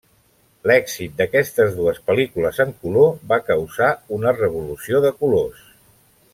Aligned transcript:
L'èxit 0.69 1.11
d'aquestes 1.19 1.75
dues 1.81 1.99
pel·lícules 2.07 2.63
en 2.67 2.73
color 2.85 3.13
va 3.33 3.39
causar 3.53 3.93
una 4.19 4.35
revolució 4.41 5.07
de 5.09 5.17
colors. 5.23 5.65